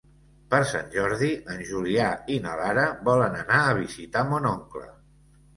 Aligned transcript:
Per 0.53 0.59
Sant 0.69 0.87
Jordi 0.93 1.27
en 1.55 1.61
Julià 1.67 2.07
i 2.37 2.37
na 2.47 2.55
Lara 2.63 2.87
volen 3.11 3.39
anar 3.43 3.63
a 3.67 3.79
visitar 3.83 4.25
mon 4.33 4.49
oncle. 4.57 4.91